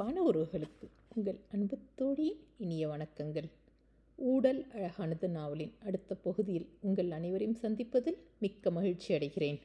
அன்பான 0.00 0.30
உறவுகளுக்கு 0.30 0.88
உங்கள் 1.14 1.38
அன்பு 1.52 1.76
இனிய 2.58 2.88
வணக்கங்கள். 2.88 3.48
ஊடல் 4.16 4.66
அழகானது 4.72 5.28
நாவலின் 5.28 5.72
அடுத்த 5.84 6.14
பகுதியில் 6.14 6.68
உங்கள் 6.80 7.10
அனைவரையும் 7.10 7.58
சந்திப்பதில் 7.62 8.18
மிக்க 8.38 8.70
மகிழ்ச்சி 8.70 9.14
அடைகிறேன். 9.14 9.60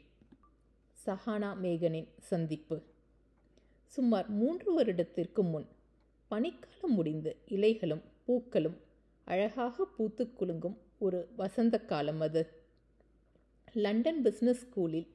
சஹானா 1.06 1.50
மேகனின் 1.64 2.08
சந்திப்பு. 2.20 2.82
சுமார் 3.86 4.30
மூன்று 4.30 4.74
வருடத்திற்கு 4.74 5.44
முன் 5.44 5.68
பனிக்காலம் 6.32 6.88
முடிந்து 6.88 7.36
இலைகளும் 7.50 8.02
பூக்களும் 8.24 8.78
அழகாக 9.24 9.86
பூத்து 9.86 10.34
குலுங்கும் 10.34 10.78
ஒரு 11.00 11.28
வசந்த 11.36 11.80
காலம் 11.80 12.20
அது. 12.20 12.48
லண்டன் 13.74 14.24
பிஸ்னஸ் 14.24 14.64
ஸ்கூலில் 14.64 15.08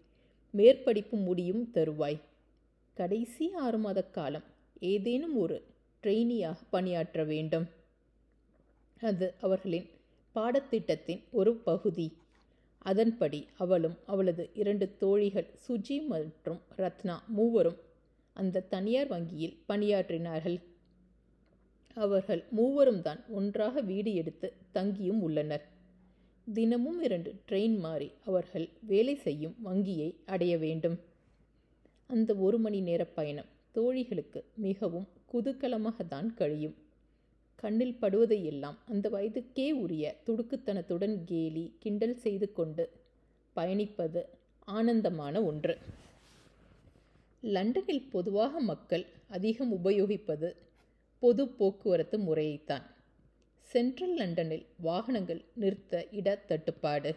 மேற்படிப்பு 0.56 1.24
முடியும் 1.24 1.70
தருவாய். 1.74 2.20
கடைசி 2.94 3.52
ஆறு 3.52 3.78
மாத 3.78 4.04
காலம் 4.04 4.56
ஏதேனும் 4.80 5.36
ஒரு 5.36 5.62
ட்ரெயினியாக 6.02 6.56
பணியாற்ற 6.70 7.24
வேண்டும். 7.24 7.66
அது 9.00 9.34
அவர்களின் 9.40 9.88
பாடத்திட்டத்தின் 10.34 11.22
ஒரு 11.30 11.54
பகுதி. 11.54 12.16
அதன்படி 12.78 13.46
அவளும் 13.56 13.96
அவளது 14.06 14.50
இரண்டு 14.54 14.96
தோழிகள் 14.96 15.48
சுஜி 15.68 16.06
மற்றும் 16.06 16.60
ரத்னா 16.76 17.24
மூவரும் 17.26 17.76
அந்த 18.32 18.60
தனியார் 18.60 19.08
வங்கியில் 19.08 19.58
பணியாற்றினார்கள். 19.68 20.58
அவர்கள் 21.94 22.44
மூவரும் 22.50 23.02
தான் 23.02 23.24
ஒன்றாக 23.28 23.80
வீடு 23.80 24.14
எடுத்து 24.14 24.52
தங்கியும் 24.74 25.20
உள்ளனர். 25.20 25.64
தினமும் 26.54 27.02
இரண்டு 27.02 27.34
ட்ரெயின் 27.48 27.78
மாறி 27.78 28.12
அவர்கள் 28.24 28.68
வேலை 28.80 29.14
செய்யும் 29.14 29.56
வங்கியை 29.62 30.16
அடைய 30.26 30.58
வேண்டும். 30.58 30.98
அந்த 32.06 32.34
ஒரு 32.34 32.58
மணி 32.58 32.80
நேர 32.80 33.04
பயணம் 33.04 33.56
தோழிகளுக்கு 33.74 34.44
மிகவும் 34.54 35.08
குதூகலமாக 35.32 36.06
தான் 36.08 36.34
கழியும். 36.34 36.76
கண்ணில் 37.54 37.96
படுவதையெல்லாம் 38.00 38.78
அந்த 38.84 39.06
வயதுக்கே 39.08 39.72
உரிய 39.72 40.16
துடுக்குத்தனத்துடன் 40.26 41.16
கேலி 41.24 41.64
கிண்டல் 41.78 42.16
செய்து 42.16 42.52
கொண்டு 42.52 42.84
பயணிப்பது 43.56 44.20
ஆனந்தமான 44.64 45.42
ஒன்று. 45.42 45.74
லண்டனில் 47.42 48.08
பொதுவாக 48.10 48.60
மக்கள் 48.60 49.04
அதிகம் 49.28 49.72
உபயோகிப்பது 49.72 50.48
பொது 51.22 51.48
போக்குவரத்து 51.48 52.18
முறையைத்தான். 52.18 52.84
சென்ட்ரல் 53.70 54.14
லண்டனில் 54.14 54.66
வாகனங்கள் 54.78 55.44
நிறுத்த 55.54 56.06
இட 56.10 56.36
தட்டுப்பாடு. 56.46 57.12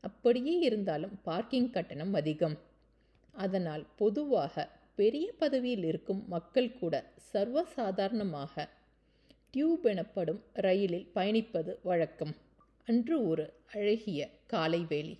அப்படியே 0.00 0.58
இருந்தாலும் 0.58 1.14
பார்க்கிங் 1.22 1.70
கட்டணம் 1.70 2.14
அதிகம். 2.14 2.56
அதனால் 3.34 3.84
பொதுவாக 3.96 4.68
பெரிய 4.94 5.32
பதவியில் 5.32 5.84
இருக்கும் 5.84 6.24
மக்கள் 6.28 6.72
கூட 6.72 6.94
சர்வசாதாரணமாக 7.32 8.68
டியூப் 9.50 9.84
எனப்படும் 9.84 10.44
ரயிலில் 10.52 11.10
பயணிப்பது 11.14 11.76
வழக்கம். 11.82 12.34
அன்று 12.84 13.26
ஒரு 13.26 13.52
அழகிய 13.72 14.30
காலை 14.46 14.80
வேலி 14.88 15.18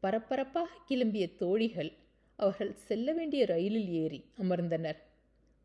பரபரப்பாக 0.00 0.70
கிளம்பிய 0.88 1.36
தோழிகள் 1.36 1.92
அவர்கள் 2.36 2.72
செல்ல 2.72 3.12
வேண்டிய 3.12 3.44
ரயிலில் 3.44 3.88
ஏறி 3.88 4.24
அமர்ந்தனர். 4.38 5.00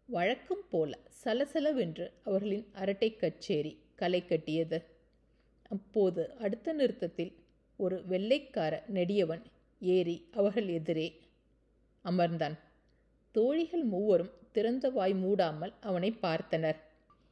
வழக்கம் 0.10 0.66
போல 0.70 0.98
சலசலவென்று 1.24 2.12
அவர்களின் 2.24 2.68
அரட்டை 2.74 3.16
கச்சேரி 3.16 3.74
களை 3.96 4.26
கட்டியது. 4.26 4.84
அப்போது 5.68 6.36
அடுத்த 6.36 6.74
நிறுத்தத்தில் 6.74 7.34
ஒரு 7.78 8.04
வெள்ளைக்கார 8.06 8.84
நெடியவன் 8.94 9.44
ஏறி 9.80 10.28
அவர்கள் 10.32 10.68
எதிரே 10.68 11.08
அமர்ந்தான். 12.06 12.58
தோழிகள் 13.38 13.84
மூவரும் 13.94 14.34
திறந்த 14.56 14.90
வாய் 14.90 15.14
மூடாமல் 15.14 15.74
அவனை 15.82 16.10
பார்த்தனர். 16.22 16.80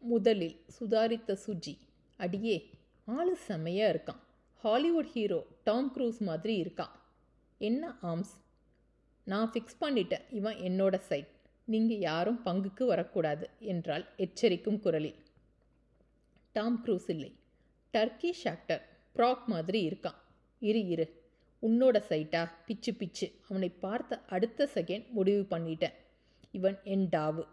முதலில் 0.02 0.58
சுதாரித்த 0.78 1.38
சுஜி 1.46 1.74
அடியே 2.18 2.58
ஆளு 3.06 3.34
செம்மையாக 3.48 3.94
இருக்கான். 3.94 4.22
ஹாலிவுட் 4.64 5.10
ஹீரோ 5.14 5.40
டாம் 5.64 5.90
க்ரூஸ் 5.96 6.20
மாதிரி 6.20 6.56
இருக்கான். 6.62 6.94
என்ன 7.58 7.96
ஆம்ஸ்? 8.04 8.36
நான் 9.24 9.52
ஃபிக்ஸ் 9.52 9.82
பண்ணிட்டேன் 9.82 10.26
இவன் 10.30 10.58
என்னோட 10.68 10.96
சைட். 11.10 11.32
நீங்கள் 11.66 12.04
யாரும் 12.10 12.40
பங்குக்கு 12.46 12.86
வரக்கூடாது 12.86 13.50
என்றால் 13.60 14.06
எச்சரிக்கும் 14.18 14.80
குரலில். 14.80 15.20
டாம் 16.54 16.80
க்ரூஸ் 16.86 17.10
இல்லை. 17.16 17.32
டர்க்கிஷ் 17.94 18.46
ஆக்டர் 18.46 18.84
ப்ராக் 19.16 19.46
மாதிரி 19.46 19.82
இருக்கான். 19.90 20.20
இரு 20.60 20.88
இரு. 20.88 21.08
உன்னோட 21.62 21.98
சைட்டா? 22.10 22.42
பிச்சு 22.66 22.94
பிச்சு. 22.94 23.28
அவனை 23.50 23.70
பார்த்த 23.70 24.24
அடுத்த 24.28 24.70
செகண்ட் 24.74 25.06
முடிவு 25.10 25.44
பண்ணிட்டேன். 25.50 25.96
இவன் 26.58 26.78
என் 26.94 27.08
டாவு. 27.14 27.44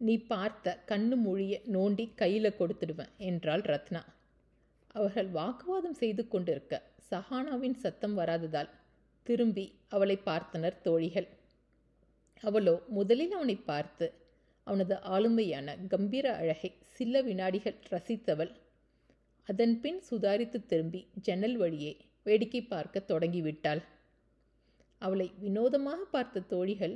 நீ 0.00 0.14
பார்த்த 0.30 0.76
கண்ணு 0.90 1.16
மொழியை 1.24 1.58
நோண்டி 1.74 2.04
கையில் 2.14 2.56
கொடுத்துடுவேன் 2.58 3.12
என்றாள் 3.28 3.64
ரத்னா. 3.72 4.02
அவர்கள் 4.94 5.28
வாக்குவாதம் 5.30 5.98
செய்து 6.00 6.22
கொண்டிருக்க 6.28 6.80
சஹானாவின் 7.10 7.76
சத்தம் 7.82 8.16
வராததால் 8.18 8.70
திரும்பி 9.26 9.64
அவளை 9.88 10.16
பார்த்தனர் 10.24 10.76
தோழிகள். 10.82 11.28
அவளோ 12.42 12.74
முதலில் 12.88 13.32
அவனை 13.32 13.56
பார்த்து 13.70 14.06
அவனது 14.66 14.94
ஆளுமையான 15.14 15.68
கம்பீர 15.88 16.26
அழகை 16.40 16.70
சில 16.96 17.22
வினாடிகள் 17.22 17.78
ரசித்தவள். 17.92 18.52
அதன்பின் 19.48 20.00
சுதாரித்து 20.10 20.58
திரும்பி 20.66 21.00
ஜன்னல் 21.20 21.56
வழியே 21.56 21.92
வேடிக்கை 22.26 22.62
பார்க்க 22.64 23.04
தொடங்கிவிட்டாள். 23.08 23.82
அவளை 25.02 25.28
வினோதமாக 25.40 26.00
பார்த்த 26.14 26.44
தோழிகள் 26.52 26.94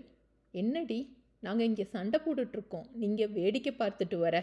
என்னடி 0.55 0.99
நாங்கள் 1.43 1.67
இங்கே 1.67 1.85
சண்டை 1.85 2.19
போட்டுட்ருக்கோம். 2.21 2.87
நீங்கள் 2.93 3.29
வேடிக்கை 3.29 3.73
பார்த்துட்டு 3.79 4.17
வர. 4.19 4.37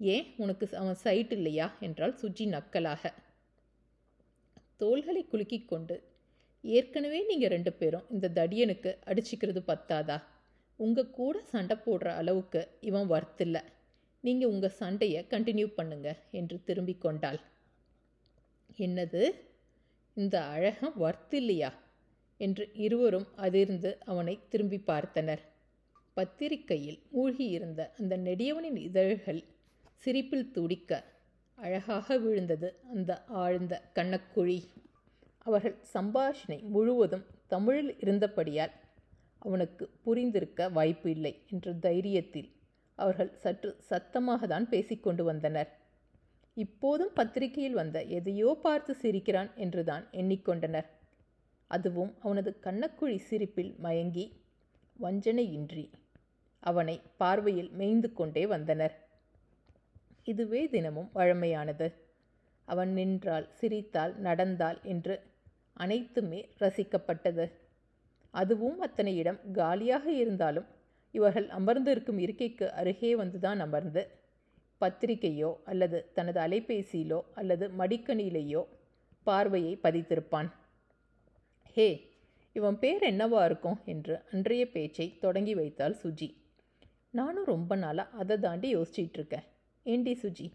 ஏன் 0.00 0.26
உனக்கு 0.36 0.64
அவன் 0.76 0.98
சைட் 1.04 1.32
இல்லையா? 1.32 1.66
என்றால் 1.80 2.18
சுஜி 2.22 2.44
நக்கலாக. 2.54 3.12
தோள்களை 4.76 5.22
குலுக்கிக் 5.32 5.68
கொண்டு 5.68 5.96
ஏற்கனவே 6.64 7.18
நீங்கள் 7.26 7.48
ரெண்டு 7.48 7.72
பேரும் 7.72 8.06
இந்த 8.10 8.30
தடியனுக்கு 8.34 8.90
அடிச்சுக்கிறது 9.06 9.60
பத்தாதா? 9.66 10.16
உங்கள் 10.76 11.10
கூட 11.10 11.42
சண்டை 11.42 11.76
போடுற 11.76 12.08
அளவுக்கு 12.20 12.60
இவன் 12.80 13.10
வர்த்தில்ல 13.10 13.58
நீங்கள் 14.24 14.48
உங்கள் 14.48 14.76
சண்டையை 14.80 15.20
கண்டினியூ 15.30 15.66
பண்ணுங்க 15.66 16.08
என்று 16.30 16.56
திரும்பி 16.64 16.94
கொண்டாள். 16.98 17.40
என்னது? 18.78 19.22
இந்த 20.16 20.36
அழகம் 20.44 20.94
வர்த்தில்லையா 21.00 21.70
என்று 22.40 22.64
இருவரும் 22.74 23.28
அதிர்ந்து 23.36 23.90
அவனை 24.04 24.34
திரும்பி 24.48 24.78
பார்த்தனர். 24.86 25.42
பத்திரிகையில் 26.16 26.98
மூழ்கியிருந்த 27.14 27.82
அந்த 27.98 28.16
நெடியவனின் 28.16 28.78
இதழ்கள் 28.88 29.40
சிரிப்பில் 29.96 30.50
துடிக்க 30.50 30.90
அழகாக 31.58 32.16
விழுந்தது 32.18 32.68
அந்த 32.94 33.12
ஆழ்ந்த 33.42 33.74
கண்ணக்குழி. 33.94 34.58
அவர்கள் 35.38 35.76
சம்பாஷணை 35.94 36.58
முழுவதும் 36.68 37.24
தமிழில் 37.46 37.92
இருந்தபடியால் 37.98 38.74
அவனுக்கு 39.38 39.84
புரிந்திருக்க 40.04 40.70
வாய்ப்பு 40.72 41.08
இல்லை 41.10 41.32
என்ற 41.46 41.72
தைரியத்தில் 41.72 42.48
அவர்கள் 42.98 43.32
சற்று 43.34 43.70
சத்தமாக 43.80 44.46
தான் 44.46 44.68
பேசிக்கொண்டு 44.68 45.24
வந்தனர். 45.24 45.70
இப்போதும் 46.56 47.12
பத்திரிகையில் 47.14 47.72
வந்த 47.72 47.98
எதையோ 48.18 48.50
பார்த்து 48.62 48.94
சிரிக்கிறான் 48.94 49.50
என்றுதான் 49.56 50.04
எண்ணிக்கொண்டனர். 50.12 50.88
அதுவும் 51.70 52.12
அவனது 52.20 52.50
கண்ணக்குழி 52.62 53.18
சிரிப்பில் 53.28 53.74
மயங்கி 53.78 54.24
வஞ்சனையின்றி 54.96 55.84
அவனை 56.70 56.96
பார்வையில் 57.16 57.70
மேய்ந்து 57.70 58.12
கொண்டே 58.12 58.46
வந்தனர். 58.46 58.94
இதுவே 60.24 60.68
தினமும் 60.68 61.10
வழமையானது. 61.14 61.86
அவன் 62.68 62.92
நின்றால் 62.92 63.46
சிரித்தால் 63.52 64.14
நடந்தால் 64.18 64.78
என்று 64.82 65.14
அனைத்துமே 65.76 66.40
ரசிக்கப்பட்டது. 66.60 67.44
அதுவும் 68.34 68.78
அத்தனை 68.80 69.12
இடம் 69.16 69.40
காலியாக 69.52 70.06
இருந்தாலும் 70.12 70.68
இவர்கள் 71.14 71.48
அமர்ந்திருக்கும் 71.48 72.18
இருக்கைக்கு 72.18 72.66
அருகே 72.72 73.10
வந்துதான் 73.16 73.58
அமர்ந்து 73.58 74.02
பத்திரிகையோ 74.80 75.50
அல்லது 75.64 75.98
தனது 76.14 76.38
அலைபேசியிலோ 76.40 77.20
அல்லது 77.34 77.64
மடிக்கணியிலேயோ 77.78 78.62
பார்வையை 79.26 79.74
பதித்திருப்பான். 79.82 80.48
ஹே 81.76 81.88
இவன் 82.56 82.78
பேர் 82.78 83.02
என்னவா 83.02 83.44
இருக்கும்? 83.44 83.78
என்று 83.84 84.14
அன்றைய 84.32 84.64
பேச்சை 84.70 85.06
தொடங்கி 85.18 85.54
வைத்தாள் 85.54 85.96
சுஜி. 86.02 86.28
நானும் 87.14 87.48
ரொம்ப 87.54 87.72
நாளாக 87.76 88.18
அதை 88.20 88.36
தாண்டி 88.38 88.68
யோசிச்சிட்டு 88.76 89.18
இருக்கேன் 89.18 89.44
ஏண்டி 89.86 90.12
சுஜி 90.22 90.46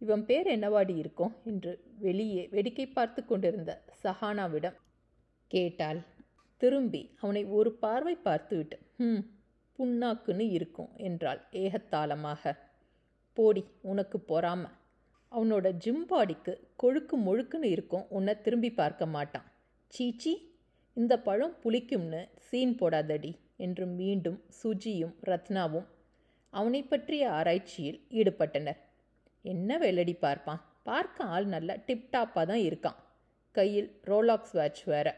இவன் 0.00 0.24
பேர் 0.24 0.48
என்னவாடி 0.54 0.94
இருக்கும்? 0.96 1.32
என்று 1.44 1.72
வெளியே 1.98 2.42
வேடிக்கை 2.52 2.86
பார்த்து 2.88 3.20
கொண்டிருந்த 3.24 3.72
சஹானாவிடம் 4.02 4.76
கேட்டாள். 5.50 6.00
திரும்பி 6.60 7.02
அவனை 7.20 7.42
ஒரு 7.58 7.70
பார்வை 7.74 8.14
பார்த்துவிட்டு 8.26 8.76
ம் 8.98 9.22
புண்ணாக்குன்னு 9.78 10.44
இருக்கும் 10.50 10.90
என்றாள் 10.98 11.40
ஏகத்தாளமாக. 11.62 12.52
போடி 13.36 13.62
உனக்கு 13.82 14.18
பொறாம. 14.28 14.62
அவனோட 15.32 15.66
ஜிம் 15.76 16.04
பாடிக்கு 16.10 16.52
கொழுக்கு 16.76 17.16
முழுக்குன்னு 17.16 17.70
இருக்கும் 17.76 18.04
உன்னை 18.08 18.34
திரும்பி 18.40 18.70
பார்க்க 18.72 19.06
மாட்டான். 19.06 19.46
சீச்சி 19.90 20.32
இந்த 20.96 21.14
பழம் 21.18 21.56
புளிக்கும்னு 21.62 22.20
சீன் 22.46 22.76
போடாதடி 22.80 23.32
என்று 23.56 23.84
மீண்டும் 23.98 24.38
சுஜியும் 24.60 25.14
ரத்னாவும் 25.22 25.88
அவனை 26.58 26.80
பற்றிய 26.82 27.24
ஆராய்ச்சியில் 27.30 28.00
ஈடுபட்டனர். 28.10 28.80
என்ன 29.44 29.78
வெள்ளடி 29.78 30.14
பார்ப்பான்? 30.24 30.60
பார்க்க 30.88 31.24
ஆள் 31.34 31.46
நல்லா 31.54 31.74
டிப்டாப்பாக 31.86 32.44
தான் 32.50 32.62
இருக்கான். 32.68 32.98
கையில் 33.56 33.88
ரோலாக்ஸ் 34.10 34.54
வாட்ச் 34.58 34.82
வேற. 34.92 35.08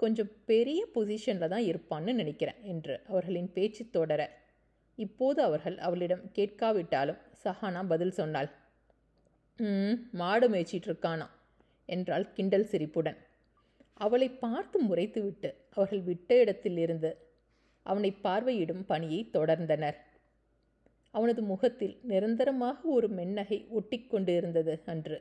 கொஞ்சம் 0.00 0.30
பெரிய 0.50 0.80
பொசிஷனில் 0.94 1.52
தான் 1.54 1.66
இருப்பான்னு 1.70 2.12
நினைக்கிறேன் 2.12 2.60
என்று 2.62 2.94
அவர்களின் 3.08 3.50
பேச்சு 3.52 3.82
தொடர. 3.90 4.20
இப்போது 4.98 5.40
அவர்கள் 5.42 5.76
அவளிடம் 5.78 6.24
கேட்காவிட்டாலும் 6.36 7.20
சஹானா 7.44 7.82
பதில் 7.86 8.16
சொன்னாள். 8.20 8.50
ம் 9.58 9.96
மாடு 10.12 10.46
மேய்ச்சிட்டு 10.48 10.88
இருக்கானா? 10.90 11.26
என்றாள் 11.88 12.26
கிண்டல் 12.32 12.68
சிரிப்புடன். 12.72 13.18
அவளை 14.00 14.28
பார்த்து 14.44 14.78
முறைத்துவிட்டு 14.88 15.50
அவர்கள் 15.74 16.02
விட்ட 16.02 16.30
இடத்திலிருந்து 16.42 17.10
அவனை 17.86 18.10
பார்வையிடும் 18.24 18.84
பணியை 18.86 19.20
தொடர்ந்தனர். 19.32 19.98
அவனது 21.14 21.42
முகத்தில் 21.42 21.94
நிரந்தரமாக 22.02 22.88
ஒரு 22.88 23.08
மென்னகை 23.08 23.58
ஒட்டிக்கொண்டு 23.70 24.32
இருந்தது 24.36 24.74
அன்று. 24.84 25.18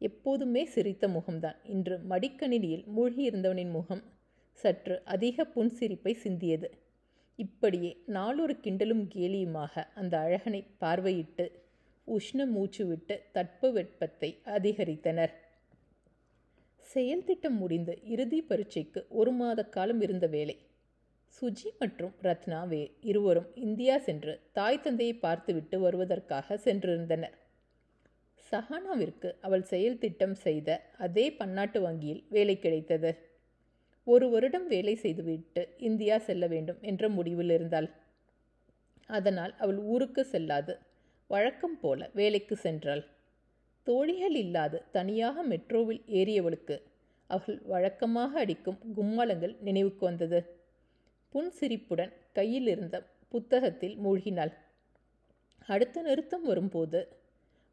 எப்போதுமே 0.00 0.64
சிரித்த 0.64 1.04
முகம்தான். 1.08 1.58
இன்று 1.64 1.96
மடிக்கணினியில் 2.08 2.84
மூழ்கியிருந்தவனின் 2.96 3.70
முகம் 3.70 4.02
சற்று 4.52 4.96
அதிக 5.04 5.46
புன்சிரிப்பை 5.54 6.12
சிந்தியது. 6.24 6.68
இப்படியே 7.38 7.90
நாளொரு 8.06 8.54
கிண்டலும் 8.62 9.04
கேலியுமாக 9.08 9.84
அந்த 9.94 10.14
அழகனை 10.18 10.60
பார்வையிட்டு 10.80 11.46
உஷ்ண 12.06 12.46
மூச்சு 12.46 12.86
விட்டு 12.86 13.14
தட்ப 13.32 13.70
வெப்பத்தை 13.70 14.30
அதிகரித்தனர். 14.44 15.34
செயல் 16.90 17.24
திட்டம் 17.24 17.56
முடிந்து 17.56 17.94
இறுதி 18.04 18.38
பரீட்சைக்கு 18.42 19.00
ஒரு 19.08 19.32
மாத 19.32 19.64
காலம் 19.64 20.00
இருந்த 20.00 20.26
வேலை 20.26 20.56
சுஜி 21.36 21.68
மற்றும் 21.78 22.14
ரத்னா 22.20 22.60
வே 22.64 22.80
இருவரும் 23.00 23.48
இந்தியா 23.54 23.96
சென்று 23.98 24.32
தாய் 24.52 24.80
தந்தையை 24.80 25.14
பார்த்துவிட்டு 25.14 25.76
வருவதற்காக 25.80 26.56
சென்றிருந்தனர். 26.64 27.36
சஹானாவிற்கு 28.52 29.28
அவள் 29.40 29.64
செயல் 29.70 29.98
திட்டம் 29.98 30.34
செய்த 30.34 30.68
அதே 30.98 31.26
பன்னாட்டு 31.30 31.80
வங்கியில் 31.80 32.22
வேலை 32.28 32.56
கிடைத்தது. 32.58 33.10
ஒரு 34.06 34.26
வருடம் 34.30 34.66
வேலை 34.66 34.94
செய்துவிட்டு 34.94 35.62
இந்தியா 35.78 36.18
செல்ல 36.18 36.44
வேண்டும் 36.46 36.82
என்ற 36.82 37.08
முடிவில் 37.08 37.50
இருந்தாள். 37.50 37.88
அதனால் 39.10 39.52
அவள் 39.56 39.80
ஊருக்கு 39.92 40.24
செல்லாது 40.24 40.74
வழக்கம் 41.30 41.78
போல 41.80 42.10
வேலைக்கு 42.14 42.54
சென்றாள். 42.62 43.02
தோழிகள் 43.86 44.36
இல்லாது 44.44 44.78
தனியாக 44.92 45.42
மெட்ரோவில் 45.42 46.02
ஏறியவளுக்கு 46.20 46.76
அவள் 47.30 47.58
வழக்கமாக 47.66 48.32
அடிக்கும் 48.40 48.78
கும்மாளங்கள் 48.96 49.54
நினைவுக்கு 49.60 50.04
வந்தது. 50.06 50.40
புன்சிரிப்புடன் 51.34 52.12
கையில் 52.32 52.66
இருந்த 52.66 52.96
புத்தகத்தில் 53.28 53.96
மூழ்கினாள். 53.98 54.52
அடுத்த 55.66 56.02
நிறுத்தம் 56.02 56.42
வரும்போது 56.42 57.00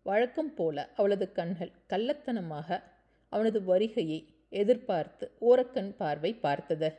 வழக்கம் 0.03 0.53
போல 0.53 0.89
அவளது 0.95 1.31
கண்கள் 1.31 1.71
கள்ளத்தனமாக 1.89 2.79
அவனது 3.29 3.63
வருகையை 3.63 4.19
எதிர்பார்த்து 4.49 5.31
ஓரக்கண் 5.41 5.91
பார்வை 5.95 6.33
பார்த்தது. 6.33 6.89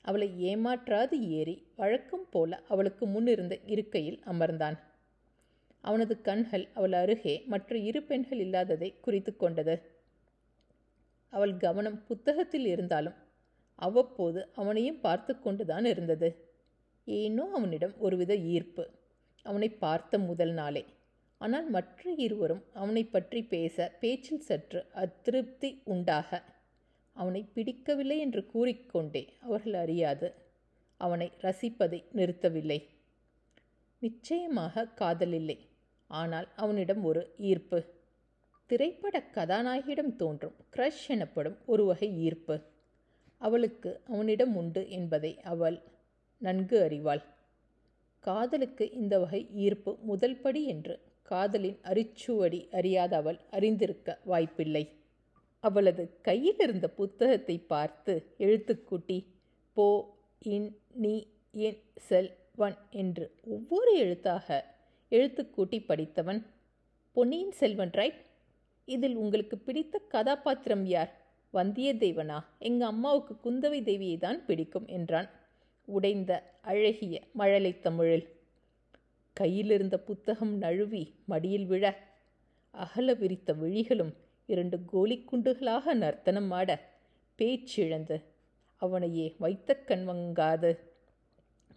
அவளை 0.00 0.28
ஏமாற்றாது 0.44 1.16
ஏறி 1.28 1.66
வழக்கம் 1.76 2.26
போல 2.30 2.60
அவளுக்கு 2.68 3.06
முன்னிருந்த 3.06 3.58
இருக்கையில் 3.66 4.20
அமர்ந்தான். 4.26 4.78
அவனது 5.80 6.20
கண்கள் 6.20 6.68
அவள் 6.74 6.92
அருகே 6.92 7.34
மற்ற 7.46 7.78
இரு 7.78 8.02
பெண்கள் 8.02 8.38
இல்லாததை 8.38 8.88
குறித்து 9.00 9.36
கொண்டது. 9.36 9.74
அவள் 11.32 11.56
கவனம் 11.56 11.98
புத்தகத்தில் 12.06 12.66
இருந்தாலும் 12.66 13.16
அவ்வப்போது 13.74 14.48
அவனையும் 14.54 15.00
பார்த்து 15.00 15.40
கொண்டுதான் 15.40 15.84
இருந்தது. 15.84 16.28
ஏனோ 17.04 17.50
அவனிடம் 17.52 17.94
ஒருவித 17.98 18.36
ஈர்ப்பு. 18.36 18.90
அவனை 19.42 19.68
பார்த்த 19.68 20.18
முதல் 20.18 20.52
நாளே. 20.52 20.84
ஆனால் 21.38 21.70
மற்ற 21.70 22.12
இருவரும் 22.16 22.64
அவனை 22.72 23.04
பற்றி 23.04 23.42
பேச 23.42 23.96
பேச்சில் 24.00 24.40
சற்று 24.40 24.86
அதிருப்தி 24.92 25.80
உண்டாக. 25.84 26.42
அவனை 27.12 27.42
பிடிக்கவில்லை 27.54 28.18
என்று 28.18 28.46
கூறிக்கொண்டே 28.46 29.32
அவர்கள் 29.40 29.72
அறியாது. 29.72 30.34
அவனை 30.96 31.32
ரசிப்பதை 31.40 32.04
நிறுத்தவில்லை. 32.14 32.88
நிச்சயமாக 33.98 34.86
காதல் 34.86 35.32
இல்லை. 35.32 35.58
ஆனால் 36.06 36.48
அவனிடம் 36.56 37.04
ஒரு 37.04 37.34
ஈர்ப்பு. 37.38 37.78
திரைப்பட 38.66 39.22
கதாநாயகியிடம் 39.34 40.16
தோன்றும் 40.16 40.56
க்ரஷ் 40.76 41.06
எனப்படும் 41.08 41.58
ஒரு 41.66 41.84
வகை 41.84 42.08
ஈர்ப்பு. 42.18 42.72
அவளுக்கு 43.40 43.90
அவனிடம் 44.08 44.54
உண்டு 44.56 44.82
என்பதை 44.88 45.32
அவள் 45.42 45.78
நன்கு 46.38 46.76
அறிவாள். 46.86 47.22
காதலுக்கு 48.24 48.84
இந்த 48.90 49.14
வகை 49.18 49.40
ஈர்ப்பு 49.54 49.92
முதல் 50.02 50.38
படி 50.40 50.66
என்று 50.66 50.94
காதலின் 51.22 51.78
அரிச்சுவடி 51.82 52.60
அறியாத 52.70 53.16
அவள் 53.16 53.38
அறிந்திருக்க 53.50 54.18
வாய்ப்பில்லை. 54.24 54.84
அவளது 55.64 56.04
கையில் 56.20 56.58
இருந்த 56.58 56.86
புத்தகத்தை 56.88 57.56
பார்த்து 57.58 58.14
எழுத்துக்கூட்டி 58.38 59.18
போ 59.76 59.86
இன் 60.38 60.68
நீ 60.94 61.14
என் 61.50 61.80
செல் 62.08 62.32
வன் 62.56 62.78
என்று 62.90 63.26
ஒவ்வொரு 63.44 63.92
எழுத்தாக 63.96 64.48
எழுத்துக்கூட்டி 65.12 65.78
படித்தவன் 65.86 66.40
பொன்னியின் 67.16 67.52
செல்வன் 67.52 67.90
ரைட் 67.90 68.20
இதில் 68.88 69.16
உங்களுக்கு 69.16 69.58
பிடித்த 69.58 70.00
கதாபாத்திரம் 70.08 70.84
யார்? 70.84 71.12
வந்தியத்தேவனா 71.54 72.38
எங்கள் 72.58 72.88
அம்மாவுக்கு 72.88 73.34
குந்தவை 73.44 73.80
தேவியை 73.88 74.18
தான் 74.18 74.46
பிடிக்கும் 74.46 74.86
என்றான். 74.86 75.28
உடைந்த 75.88 76.32
அழகிய 76.62 77.14
மழலை 77.32 77.72
தமிழில் 77.78 78.26
கையிலிருந்த 79.32 79.96
புத்தகம் 79.98 80.54
நழுவி 80.56 81.02
மடியில் 81.24 81.66
விழ 81.66 81.84
அகல 82.74 83.14
விரித்த 83.14 83.52
விழிகளும் 83.52 84.12
இரண்டு 84.46 84.76
கோலிக்குண்டுகளாக 84.92 85.94
நர்த்தனம் 85.94 86.50
ஆட 86.50 86.70
பேச்சிழந்து 87.38 88.16
அவனையே 88.82 89.26
வைத்த 89.38 89.76
கண்வங்காது 89.86 90.70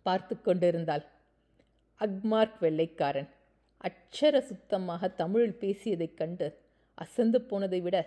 பார்த்து 0.02 0.36
கொண்டிருந்தாள். 0.42 1.06
அக்மார்க் 2.00 2.58
வெள்ளைக்காரன் 2.60 3.30
அச்சர 3.78 4.42
சுத்தமாக 4.42 5.08
தமிழில் 5.08 5.58
பேசியதைக் 5.60 6.18
கண்டு 6.18 6.48
அசந்து 6.96 7.42
போனதை 7.42 7.80
விட 7.82 7.98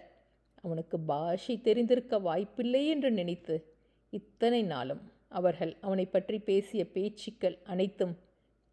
அவனுக்கு 0.61 0.99
பாஷை 0.99 1.61
தெரிந்திருக்க 1.61 2.19
வாய்ப்பில்லை 2.19 2.87
என்று 2.87 3.11
நினைத்து 3.11 3.65
இத்தனை 4.11 4.63
நாளும் 4.63 5.13
அவர்கள் 5.29 5.77
அவனை 5.81 6.07
பற்றி 6.07 6.39
பேசிய 6.39 6.87
பேச்சுக்கள் 6.87 7.59
அனைத்தும் 7.65 8.17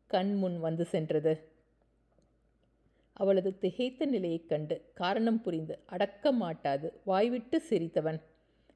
கண் 0.08 0.36
முன் 0.36 0.60
வந்து 0.60 0.86
சென்றது. 0.86 1.48
அவளது 3.14 3.58
திகைத்த 3.62 4.06
நிலையைக் 4.06 4.50
கண்டு 4.50 4.82
காரணம் 4.94 5.42
புரிந்து 5.42 5.80
அடக்க 5.86 6.32
மாட்டாது 6.32 6.94
வாய்விட்டு 7.06 7.62
சிரித்தவன். 7.70 8.22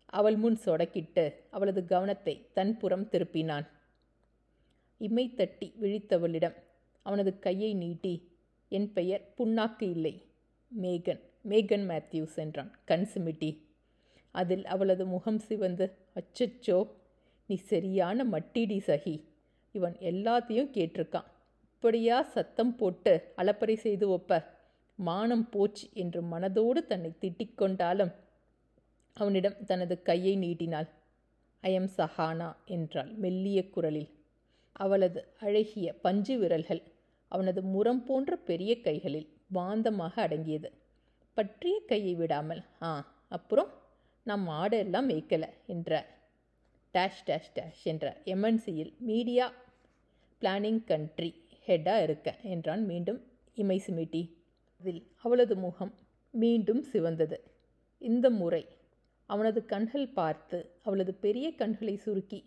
அவள் 0.06 0.36
முன் 0.36 0.60
சொடக்கிட்டு 0.66 1.34
அவளது 1.50 1.86
கவனத்தை 1.86 2.48
தன் 2.54 2.78
புறம் 2.78 3.10
திருப்பினான். 3.12 3.68
இமை 4.98 5.34
தட்டி 5.34 5.74
விழித்தவளிடம் 5.82 6.56
அவனது 7.02 7.40
கையை 7.40 7.74
நீட்டி 7.74 8.32
என் 8.70 8.94
பெயர் 8.94 9.34
புண்ணாக்கு 9.38 9.84
இல்லை 9.84 10.26
மேகன். 10.82 11.22
மேகன் 11.46 11.86
மேத்யூஸ் 11.90 12.36
என்றான். 12.36 12.72
கண் 12.86 13.08
சிமிட்டி. 13.14 13.58
அதில் 14.32 14.66
அவளது 14.66 15.06
முகம் 15.06 15.40
சிவந்து 15.40 15.86
அச்சச்சோ 16.16 16.88
நீ 17.46 17.56
சரியான 17.56 18.24
மட்டிடி 18.26 18.78
சகி. 18.88 19.16
இவன் 19.72 19.96
எல்லாத்தையும் 20.00 20.72
கேட்டிருக்கான். 20.74 21.28
இப்படியா 21.74 22.22
சத்தம் 22.22 22.76
போட்டு 22.76 23.34
அலப்பறை 23.38 23.76
செய்து 23.76 24.10
ஒப்ப. 24.10 24.40
மானம் 24.96 25.50
போச்சு 25.50 25.88
என்று 25.94 26.22
மனதோடு 26.22 26.80
தன்னை 26.86 27.12
திட்டிக்கொண்டாலும் 27.22 28.12
அவனிடம் 29.14 29.58
தனது 29.66 30.02
கையை 30.02 30.36
நீட்டினாள். 30.36 30.90
ஐயம் 31.64 31.90
சஹானா 31.98 32.50
என்றாள் 32.66 33.12
மெல்லிய 33.14 33.70
குரலில். 33.70 34.10
அவளது 34.72 35.22
அழகிய 35.40 35.94
பஞ்சு 35.94 36.38
விரல்கள் 36.38 36.82
அவனது 37.28 37.62
முரம் 37.64 38.04
போன்ற 38.06 38.36
பெரிய 38.36 38.72
கைகளில் 38.82 39.30
பாந்தமாக 39.54 40.14
அடங்கியது. 40.16 40.70
பற்றிய 41.38 41.76
கையை 41.92 42.14
விடாமல் 42.16 42.62
ஆ 42.88 42.92
அப்புறம் 43.28 43.70
நான் 44.26 44.44
ஆடெல்லாம் 44.60 45.08
மேய்க்கலை 45.12 45.50
என்ற 45.74 45.92
டேஷ் 46.94 47.22
டேஷ் 47.28 47.52
டேஷ் 47.58 47.84
என்ற 47.92 48.06
எம்என்சியில் 48.34 48.92
மீடியா 49.10 49.46
பிளானிங் 50.42 50.82
கண்ட்ரி 50.92 51.30
ஹெட்டாக 51.68 52.06
இருக்கேன் 52.08 52.40
என்றான் 52.54 52.84
மீண்டும் 52.92 53.20
இமை 53.58 53.78
சிமிட்டி. 53.88 54.22
அதில் 54.82 55.02
அவளது 55.24 55.56
முகம் 55.56 55.94
மீண்டும் 56.34 56.84
சிவந்தது. 56.92 57.38
இந்த 58.02 58.26
முறை 58.40 58.64
அவனது 59.30 59.60
கண்கள் 59.66 60.08
பார்த்து 60.20 60.58
அவளது 60.84 61.14
பெரிய 61.26 61.48
கண்களை 61.56 61.96
சுருக்கி 62.06 62.40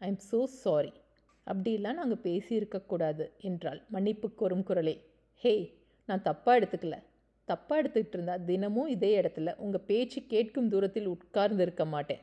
ஐ 0.00 0.08
எம் 0.08 0.22
ஸோ 0.30 0.40
சாரி 0.62 0.92
அப்படிலாம் 1.46 1.98
நாங்கள் 2.00 2.24
பேசியிருக்கக்கூடாது 2.24 3.24
என்றாள் 3.48 3.80
மன்னிப்பு 3.94 4.28
கோரும் 4.40 4.64
குரலே 4.68 4.94
ஹே 5.42 5.52
நான் 6.08 6.26
தப்பாக 6.28 6.58
எடுத்துக்கல. 6.60 6.96
தப்பாக 7.48 7.80
எடுத்துக்கிட்டு 7.80 8.16
இருந்தால் 8.18 8.44
தினமும் 8.44 8.90
இதே 8.94 9.10
இடத்துல 9.20 9.52
உங்கள் 9.64 9.86
பேச்சு 9.88 10.20
கேட்கும் 10.32 10.70
தூரத்தில் 10.72 11.12
உட்கார்ந்து 11.14 11.64
இருக்க 11.66 11.84
மாட்டேன். 11.84 12.22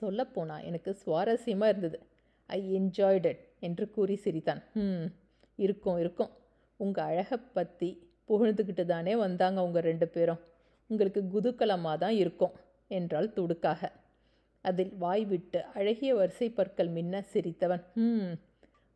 சொல்லப்போனால் 0.00 0.64
எனக்கு 0.68 0.90
சுவாரஸ்யமாக 1.04 1.72
இருந்தது. 1.72 1.98
ஐ 2.48 2.60
என்ஜாய்ட் 2.78 3.26
இட் 3.30 3.42
என்று 3.60 3.84
கூறி 3.90 4.16
சிரித்தான். 4.16 4.62
ம் 4.82 5.06
இருக்கும் 5.58 5.98
இருக்கும். 5.98 6.32
உங்கள் 6.80 7.08
அழகை 7.10 7.38
பற்றி 7.56 7.88
புகழ்ந்துக்கிட்டு 8.28 8.84
தானே 8.86 9.14
வந்தாங்க 9.16 9.58
உங்கள் 9.62 9.86
ரெண்டு 9.90 10.06
பேரும். 10.08 10.40
உங்களுக்கு 10.90 11.20
குதூகலமாக 11.32 11.96
தான் 11.98 12.16
இருக்கும் 12.22 12.54
என்றால் 12.90 13.32
துடுக்காக. 13.36 13.80
அதில் 14.64 14.92
வாய் 14.96 15.24
விட்டு 15.24 15.58
அழகிய 15.74 16.12
வரிசை 16.14 16.48
பற்கள் 16.50 16.90
மின்ன 16.96 17.24
சிரித்தவன். 17.32 17.82
ம் 18.04 18.32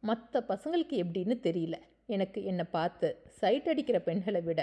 மற்ற 0.02 0.40
பசங்களுக்கு 0.48 0.94
எப்படின்னு 1.02 1.36
தெரியல. 1.48 1.76
எனக்கு 2.06 2.38
என்னை 2.44 2.64
பார்த்து 2.70 3.08
சைட் 3.40 3.68
அடிக்கிற 3.72 3.98
பெண்களை 4.00 4.40
விட 4.40 4.60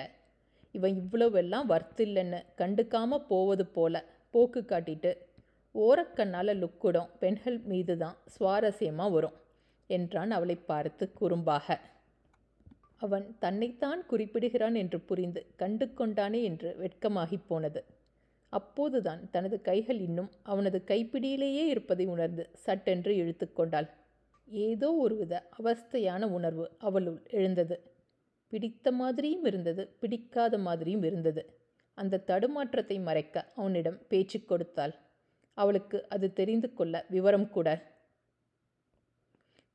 இவன் 0.75 0.95
இவ்வளவெல்லாம் 1.01 1.69
வர்த்தில்லைன்னு 1.71 2.39
கண்டுக்காமல் 2.57 3.27
போவது 3.27 3.65
போல 3.67 4.03
போக்கு 4.33 4.61
காட்டிட்டு 4.61 5.11
ஓரக்கண்ணால் 5.75 6.59
லுக்குடும் 6.61 7.09
பெண்கள் 7.19 7.59
மீது 7.61 7.97
தான் 7.97 8.17
சுவாரஸ்யமாக 8.35 9.11
வரும் 9.11 9.37
என்றான் 9.89 10.31
அவளை 10.31 10.55
பார்த்து 10.55 11.05
குறும்பாக. 11.19 11.77
அவன் 12.97 13.25
தன்னைத்தான் 13.39 14.01
குறிப்பிடுகிறான் 14.05 14.75
என்று 14.75 14.99
புரிந்து 14.99 15.41
கண்டு 15.55 15.85
கொண்டானே 15.85 16.39
என்று 16.43 16.69
வெட்கமாகிப் 16.79 17.47
போனது. 17.47 17.81
அப்போதுதான் 18.53 19.21
தனது 19.31 19.61
கைகள் 19.61 19.99
இன்னும் 19.99 20.29
அவனது 20.43 20.79
கைப்பிடியிலேயே 20.87 21.63
இருப்பதை 21.65 22.05
உணர்ந்து 22.05 22.49
சட்டென்று 22.65 23.11
இழுத்து 23.15 23.47
கொண்டாள். 23.53 23.89
ஏதோ 24.47 24.89
ஒருவித 24.95 25.33
அவஸ்தையான 25.59 26.23
உணர்வு 26.29 26.65
அவளுள் 26.79 27.19
எழுந்தது. 27.29 27.75
பிடித்த 28.53 28.91
மாதிரியும் 28.91 29.45
இருந்தது 29.45 29.83
பிடிக்காத 29.99 30.57
மாதிரியும் 30.57 31.03
இருந்தது. 31.03 31.41
அந்த 31.97 32.23
தடுமாற்றத்தை 32.27 32.97
மறைக்க 33.03 33.45
அவனிடம் 33.55 33.99
பேச்சு 34.07 34.39
கொடுத்தாள். 34.41 34.93
அவளுக்கு 35.57 35.97
அது 36.07 36.27
தெரிந்து 36.33 36.73
கொள்ள 36.73 37.05
விவரம் 37.09 37.49
கூட. 37.49 37.69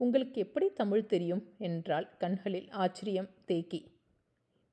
உங்களுக்கு 0.00 0.36
எப்படி 0.40 0.66
தமிழ் 0.72 1.06
தெரியும்? 1.06 1.42
என்றால் 1.58 2.06
கண்களில் 2.18 2.68
ஆச்சரியம் 2.84 3.30
தேக்கி. 3.44 3.80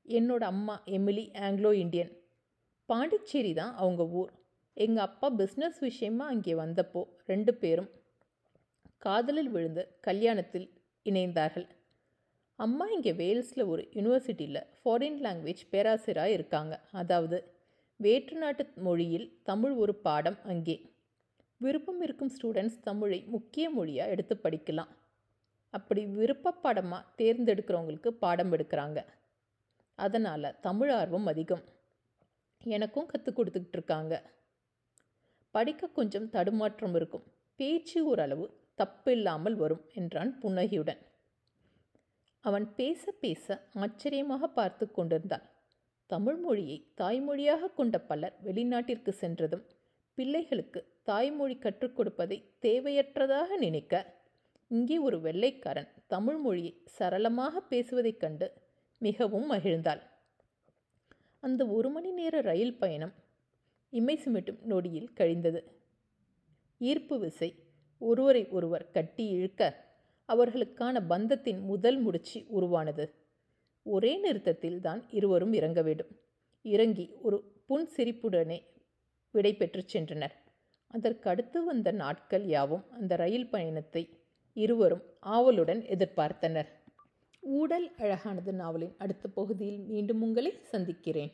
என்னோட 0.05 0.43
அம்மா 0.53 0.75
எமிலி 0.97 1.25
ஆங்கிலோ 1.45 1.71
இந்தியன். 1.73 2.11
பாண்டிச்சேரி 2.89 3.51
தான் 3.53 3.73
அவங்க 3.75 4.03
ஊர். 4.21 4.31
எங்கள் 4.77 5.03
அப்பா 5.03 5.27
பிஸ்னஸ் 5.37 5.79
விஷயமா 5.79 6.25
அங்கே 6.27 6.53
வந்தப்போ 6.53 7.01
ரெண்டு 7.25 7.53
பேரும் 7.53 7.91
காதலில் 8.97 9.49
விழுந்து 9.49 9.83
கல்யாணத்தில் 10.07 10.67
இணைந்தார்கள். 11.05 11.67
அம்மா 12.63 12.85
இங்கே 12.93 13.11
வேல்ஸில் 13.11 13.63
ஒரு 13.65 13.83
யூனிவர்சிட்டியில் 13.95 14.59
ஃபாரின் 14.79 15.17
லாங்குவேஜ் 15.25 15.61
பேராசிரியராக 15.69 16.35
இருக்காங்க. 16.37 16.73
அதாவது 16.91 17.37
வேற்று 17.99 18.35
நாட்டு 18.37 18.63
மொழியில் 18.85 19.27
தமிழ் 19.43 19.73
ஒரு 19.73 19.93
பாடம் 19.95 20.37
அங்கே. 20.43 20.75
விருப்பம் 21.57 22.01
இருக்கும் 22.01 22.31
ஸ்டூடெண்ட்ஸ் 22.35 22.79
தமிழை 22.83 23.19
முக்கிய 23.27 23.65
மொழியாக 23.69 24.09
எடுத்து 24.09 24.35
படிக்கலாம். 24.43 24.91
அப்படி 25.73 26.05
விருப்ப 26.05 26.55
பாடமாக 26.63 27.09
தேர்ந்தெடுக்கிறவங்களுக்கு 27.17 28.11
பாடம் 28.23 28.51
எடுக்கிறாங்க. 28.51 28.99
அதனால் 29.99 30.55
தமிழ் 30.61 30.91
ஆர்வம் 30.91 31.25
அதிகம். 31.25 31.63
எனக்கும் 32.77 33.05
கற்றுக் 33.05 33.37
கொடுத்துக்கிட்டு 33.37 33.77
இருக்காங்க. 33.79 34.15
படிக்க 35.55 35.87
கொஞ்சம் 35.99 36.29
தடுமாற்றம் 36.29 36.95
இருக்கும். 36.95 37.25
பேச்சு 37.55 37.99
ஓரளவு 38.05 38.45
தப்பில்லாமல் 38.81 39.57
வரும் 39.63 39.85
என்றான் 39.93 40.39
புன்னகியுடன். 40.39 41.01
அவன் 42.43 42.65
பேச 42.75 43.11
பேச 43.11 43.45
ஆச்சரியமாக 43.73 44.47
பார்த்து 44.47 44.85
கொண்டிருந்தாள் 44.91 45.45
தமிழ் 46.09 46.35
மொழியை 46.35 46.77
தாய்மொழியாக 46.97 47.73
கொண்ட 47.73 47.97
பலர் 48.01 48.35
வெளிநாட்டிற்கு 48.43 49.09
சென்றதும் 49.09 49.65
பிள்ளைகளுக்கு 50.17 50.79
தாய்மொழி 51.03 51.55
கற்றுக் 51.57 51.95
கொடுப்பதை 51.95 52.37
தேவையற்றதாக 52.61 53.57
நினைக்க 53.57 53.93
இங்கே 54.71 54.97
ஒரு 54.97 55.17
வெள்ளைக்காரன் 55.21 55.89
தமிழ் 56.07 56.37
மொழியை 56.37 56.73
சரளமாக 56.85 57.61
பேசுவதைக் 57.61 58.19
கண்டு 58.19 58.47
மிகவும் 59.01 59.47
மகிழ்ந்தாள். 59.51 60.01
அந்த 61.43 61.61
ஒரு 61.67 61.89
மணி 61.89 62.11
நேர 62.11 62.41
ரயில் 62.41 62.77
பயணம் 62.77 63.13
இமை 63.93 64.15
சுமிட்டும் 64.25 64.59
நொடியில் 64.61 65.13
கழிந்தது. 65.13 65.61
ஈர்ப்பு 66.81 67.15
விசை 67.19 67.49
ஒருவரை 68.01 68.43
ஒருவர் 68.47 68.85
கட்டி 68.91 69.25
இழுக்க 69.27 69.61
அவர்களுக்கான 70.33 71.01
பந்தத்தின் 71.09 71.61
முதல் 71.61 71.99
முடிச்சு 71.99 72.45
உருவானது. 72.47 73.05
ஒரே 73.85 74.17
நிறுத்தத்தில் 74.17 74.81
தான் 74.81 75.01
இருவரும் 75.09 75.53
இறங்க 75.53 75.81
வேண்டும். 75.81 76.11
இறங்கி 76.61 77.05
ஒரு 77.21 77.37
புன் 77.65 77.87
சிரிப்புடனே 77.97 78.59
விடை 79.31 79.53
பெற்று 79.55 79.85
சென்றனர். 79.93 80.35
அதற்கடுத்து 80.93 81.59
வந்த 81.65 81.91
நாட்கள் 81.91 82.45
யாவும் 82.45 82.85
அந்த 82.91 83.15
ரயில் 83.15 83.49
பயணத்தை 83.49 84.03
இருவரும் 84.53 85.03
ஆவலுடன் 85.19 85.81
எதிர்பார்த்தனர். 85.81 86.69
ஊடல் 87.39 87.87
அழகானது 87.97 88.53
நாவலின் 88.53 88.95
அடுத்த 88.97 89.29
பகுதியில் 89.29 89.79
மீண்டும் 89.79 90.21
உங்களை 90.21 90.53
சந்திக்கிறேன். 90.71 91.31